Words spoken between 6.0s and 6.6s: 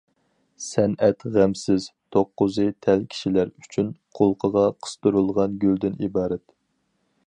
ئىبارەت.